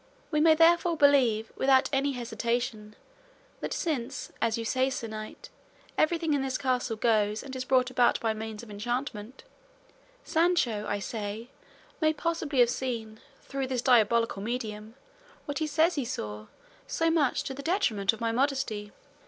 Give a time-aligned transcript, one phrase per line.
[0.31, 2.95] We may therefore believe, without any hesitation,
[3.59, 5.49] that since, as you say, sir knight,
[5.95, 9.43] everything in this castle goes and is brought about by means of enchantment,
[10.23, 11.49] Sancho, I say,
[12.01, 14.95] may possibly have seen, through this diabolical medium,
[15.45, 16.47] what he says he saw
[16.87, 18.91] so much to the detriment of my modesty."